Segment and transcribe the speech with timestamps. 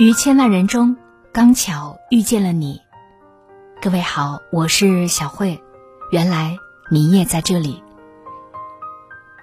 [0.00, 0.96] 于千万人中，
[1.30, 2.80] 刚巧遇见了你。
[3.82, 5.62] 各位好，我是小慧。
[6.10, 6.56] 原来
[6.90, 7.84] 你也在这里。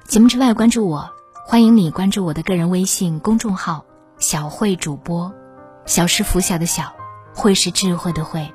[0.07, 1.11] 节目之外，关注我，
[1.45, 3.85] 欢迎你关注我的个人微信公众号
[4.17, 5.31] “小慧主播”。
[5.85, 6.95] 小是拂晓的小，
[7.35, 8.51] 慧是智慧的慧。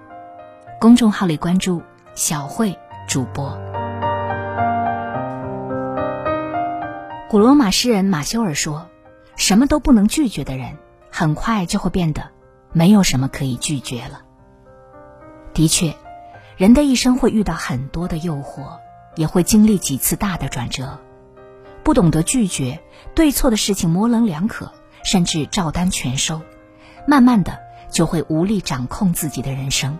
[0.80, 1.84] 公众号里关注
[2.16, 2.76] “小慧
[3.06, 3.56] 主播”。
[7.30, 8.88] 古罗马诗人马修尔说
[9.38, 10.76] ：“什么都不能拒绝的人。”
[11.22, 12.30] 很快就会变得
[12.72, 14.22] 没有什么可以拒绝了。
[15.54, 15.94] 的确，
[16.56, 18.80] 人的一生会遇到很多的诱惑，
[19.14, 20.98] 也会经历几次大的转折。
[21.84, 22.82] 不懂得拒绝，
[23.14, 24.72] 对错的事情模棱两可，
[25.04, 26.40] 甚至照单全收，
[27.06, 27.56] 慢慢的
[27.88, 29.96] 就会无力掌控自己的人生。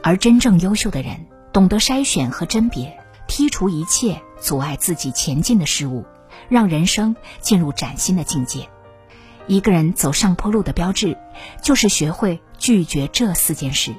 [0.00, 2.96] 而真正优秀的人，懂得筛选和甄别，
[3.26, 6.04] 剔除一切阻碍自己前进的事物，
[6.48, 8.68] 让人生进入崭新的境界。
[9.48, 11.16] 一个人走上坡路的标志，
[11.62, 13.94] 就是学会拒绝这四件事。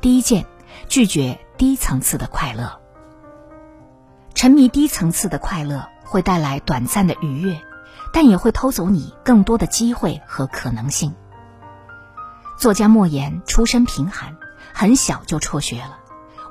[0.00, 0.46] 第一件，
[0.88, 2.80] 拒绝低层次的快乐。
[4.34, 7.60] 沉迷低层次的快乐会带来短暂的愉悦，
[8.10, 11.14] 但也会偷走你更多的机会和可能性。
[12.58, 14.34] 作家莫言出身贫寒，
[14.72, 15.98] 很小就辍学了。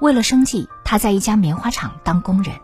[0.02, 2.56] 为了生计，他在一家棉花厂当工人。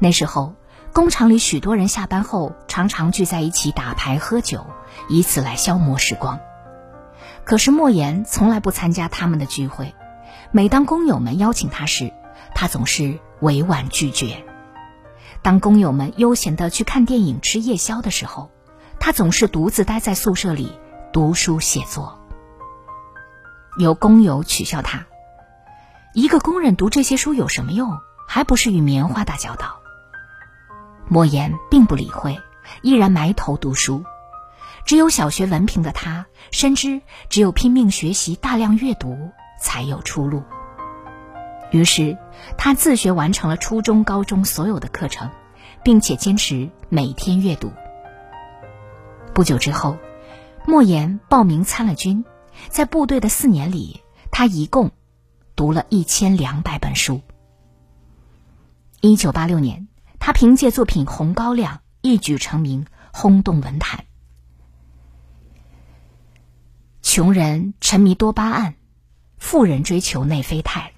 [0.00, 0.56] 那时候。
[0.92, 4.66] 工厂里许多人下班后常常聚在一起打牌喝酒，
[5.08, 6.40] 以此来消磨时光。
[7.44, 9.94] 可是莫言从来不参加他们的聚会，
[10.50, 12.12] 每当工友们邀请他时，
[12.54, 14.44] 他总是委婉拒绝。
[15.40, 18.50] 当工友们悠闲的去看电影、吃夜宵的时候，
[18.98, 20.72] 他总是独自待在宿舍里
[21.12, 22.18] 读书写作。
[23.78, 25.06] 有工友取笑他
[26.12, 27.98] ：“一个工人读这些书有什么用？
[28.26, 29.80] 还不是与棉花打交道。”
[31.10, 32.38] 莫言并不理会，
[32.82, 34.04] 依然埋头读书。
[34.84, 40.42] 只有小学文凭的他，深知只有拼命学习、大量阅读，才有出路。
[41.70, 42.16] 于是，
[42.56, 45.30] 他自学完成了初中、高中所有的课程，
[45.82, 47.70] 并且坚持每天阅读。
[49.34, 49.96] 不久之后，
[50.66, 52.24] 莫言报名参了军，
[52.68, 54.90] 在部队的四年里，他一共
[55.54, 57.20] 读了一千两百本书。
[59.00, 59.88] 一九八六年。
[60.18, 64.04] 他凭借作品《红高粱》一举成名，轰动文坛。
[67.02, 68.74] 穷人沉迷多巴胺，
[69.38, 70.92] 富人追求内啡肽。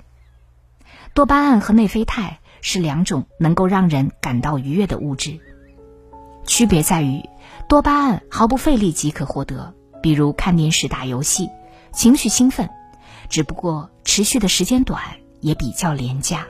[1.15, 5.39] 多巴胺和内啡肽是两种能够让人感到愉悦的物质，
[6.47, 7.23] 区别在于，
[7.69, 11.49] 多巴胺毫不费力即可获得，比如看电视、打游戏，
[11.93, 12.69] 情绪兴奋，
[13.29, 15.03] 只不过持续的时间短，
[15.41, 16.47] 也比较廉价。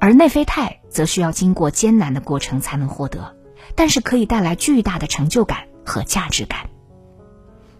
[0.00, 3.34] 而内啡肽则需要经过艰难的过程才能获得，
[3.74, 6.70] 但是可以带来巨大的成就感和价值感。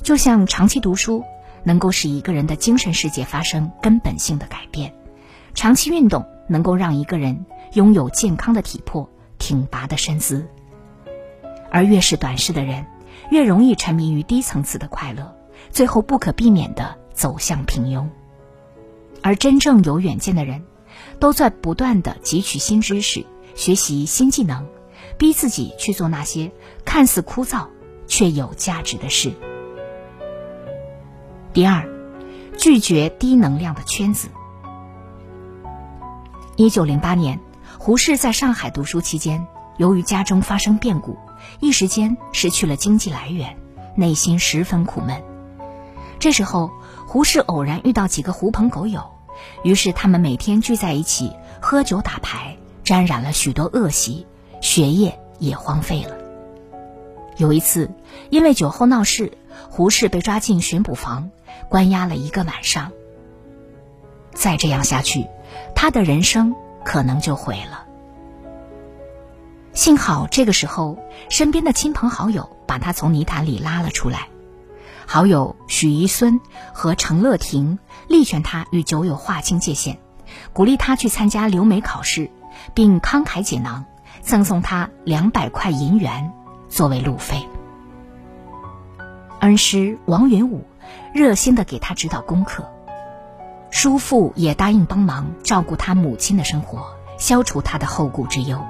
[0.02, 1.24] 就像长期读书
[1.64, 4.92] 能够使一个人的精神世界发生根本性的改变，
[5.54, 9.08] 长期运动能够让一个人拥有健康的体魄、
[9.38, 10.46] 挺拔的身姿。
[11.70, 12.86] 而越是短视的人，
[13.30, 15.36] 越容易沉迷于低层次的快乐，
[15.70, 18.08] 最后不可避免的走向平庸。
[19.22, 20.64] 而真正有远见的人。
[21.20, 24.66] 都在不断的汲取新知识，学习新技能，
[25.18, 26.52] 逼自己去做那些
[26.84, 27.66] 看似枯燥
[28.06, 29.32] 却有价值的事。
[31.52, 31.88] 第二，
[32.56, 34.28] 拒绝低能量的圈子。
[36.56, 37.40] 一九零八年，
[37.78, 39.46] 胡适在上海读书期间，
[39.76, 41.16] 由于家中发生变故，
[41.60, 43.56] 一时间失去了经济来源，
[43.96, 45.22] 内心十分苦闷。
[46.20, 46.70] 这时候，
[47.06, 49.17] 胡适偶然遇到几个狐朋狗友。
[49.62, 54.26] 于是他们每天聚在一起喝酒打牌，沾染了许多恶习，
[54.60, 56.16] 学业也荒废了。
[57.36, 57.90] 有一次，
[58.30, 59.32] 因为酒后闹事，
[59.70, 61.30] 胡适被抓进巡捕房，
[61.68, 62.90] 关押了一个晚上。
[64.32, 65.26] 再这样下去，
[65.74, 67.84] 他的人生可能就毁了。
[69.72, 74.28] 幸好这个时候，身边的亲朋好友把他从泥潭里拉了出来。
[75.10, 76.38] 好友许宜孙
[76.74, 77.78] 和程乐亭
[78.08, 79.98] 力劝他与酒友划清界限，
[80.52, 82.30] 鼓励他去参加留美考试，
[82.74, 83.86] 并慷慨解囊，
[84.20, 86.30] 赠送他两百块银元
[86.68, 87.48] 作为路费。
[89.40, 90.66] 恩师王云武
[91.14, 92.70] 热心的给他指导功课，
[93.70, 96.84] 叔父也答应帮忙照顾他母亲的生活，
[97.16, 98.62] 消除他的后顾之忧。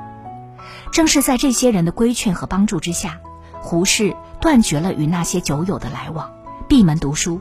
[0.93, 3.19] 正是在这些人的规劝和帮助之下。
[3.61, 6.31] 胡适断绝了与那些酒友的来往，
[6.69, 7.41] 闭门读书，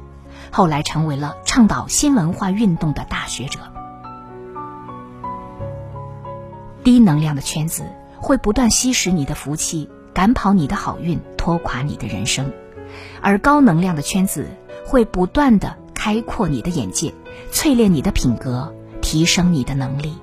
[0.51, 3.59] 后来成为了倡导新文化运动的大学者。
[6.83, 7.83] 低能量的圈子
[8.19, 12.51] 会不断吸食你的福气，赶跑你的好运，拖垮你的人生，
[13.21, 14.47] 而高能量的圈子
[14.85, 17.13] 会不断的开阔你的眼界，
[17.51, 20.15] 淬炼你的品格，提升你的能力。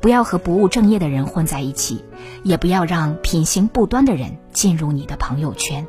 [0.00, 2.04] 不要和不务正业的人混在一起，
[2.42, 5.86] 也不要让品行不端的人进入你的朋友圈。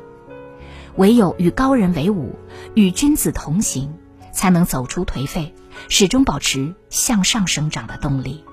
[0.96, 2.36] 唯有与高人为伍，
[2.74, 3.94] 与君子同行，
[4.32, 5.54] 才能走出颓废，
[5.88, 8.44] 始终保持向上生长的动力。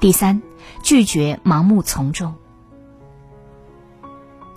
[0.00, 0.42] 第三，
[0.82, 2.34] 拒绝盲目从众。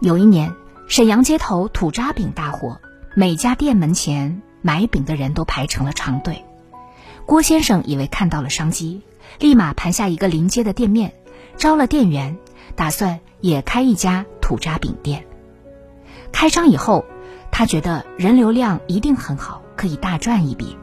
[0.01, 0.54] 有一年，
[0.89, 2.81] 沈阳街头土渣饼大火，
[3.15, 6.44] 每家店门前买饼的人都排成了长队。
[7.27, 9.01] 郭先生以为看到了商机，
[9.38, 11.12] 立马盘下一个临街的店面，
[11.57, 12.38] 招了店员，
[12.74, 15.25] 打算也开一家土渣饼店。
[16.31, 17.03] 开张以后，
[17.51, 20.77] 他觉得人流量一定很好，可以大赚一笔。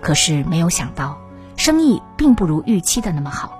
[0.00, 1.20] 可是没有想到，
[1.58, 3.52] 生意并不如预期的那么好。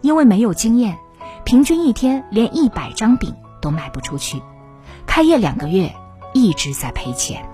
[0.00, 0.98] 因为没有经验，
[1.44, 4.42] 平均一天连一百张饼都卖不出去，
[5.06, 5.94] 开业两个月
[6.34, 7.48] 一直在赔钱。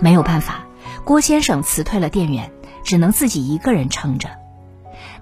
[0.00, 0.64] 没有办法。
[1.02, 2.52] 郭先生辞退了店员，
[2.84, 4.30] 只能自己一个人撑着。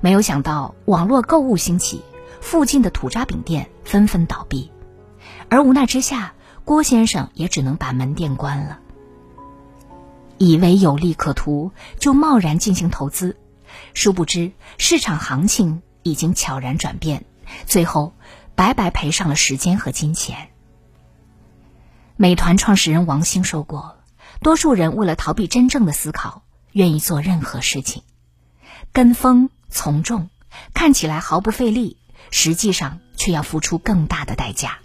[0.01, 2.03] 没有想到网络购物兴起，
[2.41, 4.71] 附近的土渣饼店纷纷倒闭，
[5.49, 6.35] 而无奈之下，
[6.65, 8.81] 郭先生也只能把门店关了。
[10.39, 13.37] 以为有利可图，就贸然进行投资，
[13.95, 17.25] 殊不知市场行情已经悄然转变，
[17.67, 18.13] 最后
[18.55, 20.49] 白白赔上了时间和金钱。
[22.17, 24.02] 美团创始人王兴说过。
[24.43, 26.43] 多数人为了逃避真正的思考，
[26.73, 28.03] 愿意做任何事情，
[28.93, 30.31] 跟风从众，
[30.75, 31.97] 看起来毫不费力，
[32.31, 34.79] 实际上却要付出更大的代价。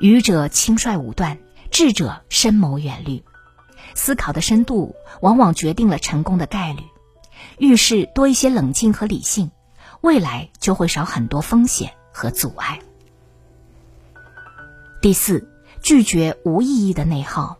[0.00, 1.38] 愚者轻率武断，
[1.70, 3.24] 智者深谋远虑。
[3.94, 6.82] 思考的深度往往决定了成功的概率。
[7.58, 9.50] 遇事多一些冷静和理性，
[10.02, 12.80] 未来就会少很多风险和阻碍。
[15.00, 15.48] 第四，
[15.80, 17.58] 拒绝无意义的内耗。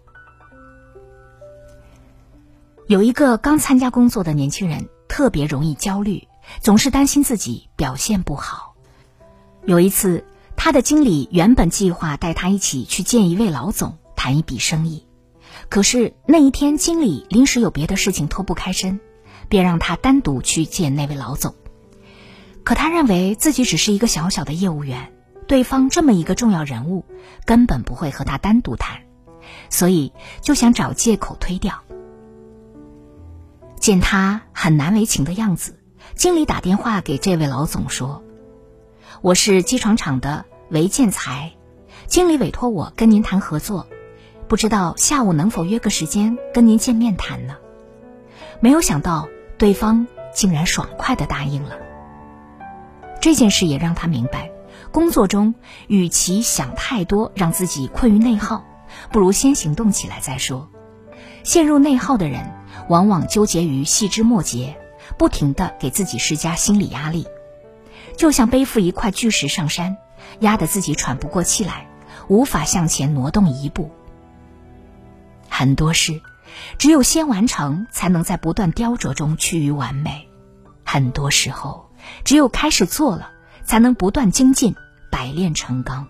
[2.86, 6.28] 有一个刚参加工作的年轻人，特别容易焦虑，
[6.60, 8.74] 总是担心自己表现不好。
[9.64, 15.06] 有一次，他的经理原本计划带他一起去见一位老总，谈一笔生意，
[15.70, 19.00] 可是那一天经理临时有别的事情脱不开身，
[19.48, 21.54] 便让他单独去见那位老总。
[22.64, 25.10] 可他认为自己只是一个小小的业务员，
[25.46, 27.06] 对方这么一个重要人物，
[27.46, 29.00] 根本不会和他单独谈，
[29.70, 31.80] 所以就想找借口推掉。
[33.84, 35.78] 见他很难为情的样子，
[36.14, 38.24] 经理打电话给这位老总说
[39.20, 41.52] ：“我是机床厂的韦建才，
[42.06, 43.86] 经理委托我跟您谈合作，
[44.48, 47.56] 不知道下午能否约个时间跟您见面谈呢？”
[48.58, 49.28] 没有想到
[49.58, 51.76] 对方竟然爽快的答应了。
[53.20, 54.50] 这件事也让他明白，
[54.92, 55.54] 工作中
[55.88, 58.64] 与其想太多让自己困于内耗，
[59.12, 60.70] 不如先行动起来再说。
[61.42, 62.63] 陷入内耗的人。
[62.88, 64.76] 往往纠结于细枝末节，
[65.16, 67.26] 不停的给自己施加心理压力，
[68.16, 69.96] 就像背负一块巨石上山，
[70.40, 71.88] 压得自己喘不过气来，
[72.28, 73.90] 无法向前挪动一步。
[75.48, 76.20] 很多事，
[76.78, 80.26] 只有先完成，才能在不断雕琢中趋于完美；
[80.84, 81.90] 很多时候，
[82.24, 83.30] 只有开始做了，
[83.64, 84.74] 才能不断精进，
[85.10, 86.08] 百炼成钢。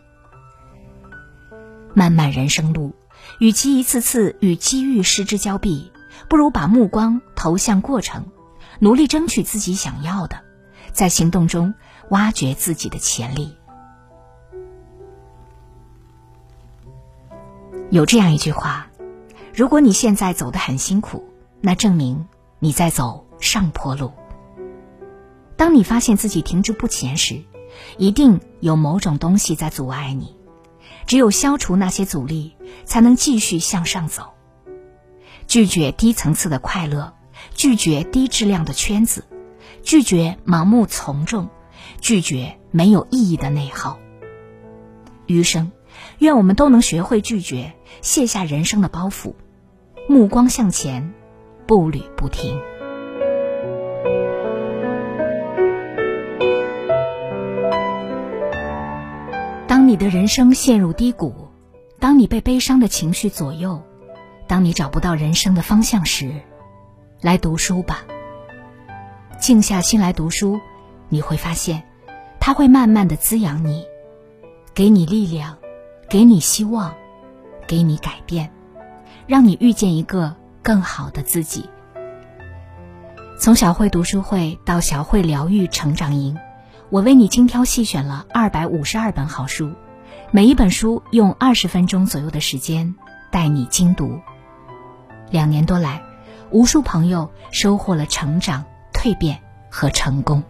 [1.93, 2.95] 漫漫人生路，
[3.39, 5.93] 与其一次次与机遇失之交臂。
[6.29, 8.27] 不如把目光投向过程，
[8.79, 10.41] 努力争取自己想要的，
[10.93, 11.75] 在行动中
[12.11, 13.57] 挖掘自己的潜力。
[17.91, 18.89] 有这样一句话：
[19.55, 21.25] 如果你现在走得很辛苦，
[21.61, 22.27] 那证明
[22.59, 24.13] 你在走上坡路。
[25.57, 27.43] 当你发现自己停滞不前时，
[27.97, 30.37] 一定有某种东西在阻碍你。
[31.07, 34.34] 只有消除那些阻力，才能继续向上走。
[35.47, 37.15] 拒绝低层次的快乐，
[37.55, 39.25] 拒绝低质量的圈子，
[39.83, 41.49] 拒绝盲目从众，
[42.01, 43.99] 拒绝没有意义的内耗。
[45.27, 45.71] 余生，
[46.19, 47.73] 愿我们都能学会拒绝，
[48.03, 49.35] 卸下人生的包袱，
[50.09, 51.15] 目光向前，
[51.67, 52.61] 步履不停。
[59.67, 61.49] 当你的人生陷入低谷，
[62.01, 63.83] 当你被悲伤的情绪左右。
[64.47, 66.41] 当你找不到人生的方向时，
[67.21, 68.05] 来读书吧。
[69.41, 70.61] 静下心来读书，
[71.09, 71.83] 你会发现，
[72.41, 73.85] 它会慢慢的滋养你，
[74.75, 75.57] 给你力量，
[76.09, 76.95] 给你希望，
[77.67, 78.51] 给你改变，
[79.27, 81.69] 让你遇见一个更好的自己。
[83.39, 86.39] 从小慧读书会到小慧疗愈成长营，
[86.89, 89.73] 我为你精挑细选了二百五十二本好书，
[90.31, 92.95] 每一本书用二十分钟左右的时间
[93.33, 94.21] 带你精读。
[95.31, 96.03] 两年多来，
[96.51, 99.41] 无数朋友收获了成长、蜕变
[99.71, 100.43] 和成功。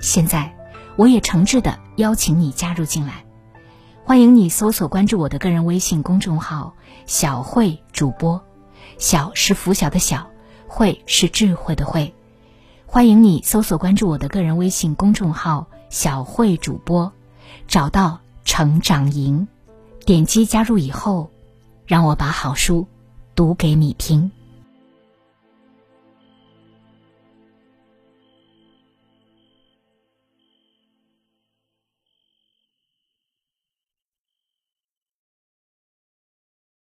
[0.00, 0.54] 现在，
[0.96, 3.24] 我也诚挚的邀请你加入进来，
[4.04, 6.74] 欢迎你搜索关注我的个人微信公众号
[7.06, 8.42] “小慧主播”，
[8.98, 10.28] 小是拂晓的小，
[10.66, 12.14] 慧是智慧的慧。
[12.86, 17.12] 欢迎你搜索关注我的个人微信公众号“小慧主播”，
[17.66, 19.48] 找到成长营，
[20.06, 21.30] 点击加入以后，
[21.86, 22.86] 让我把好书
[23.34, 24.30] 读给你听。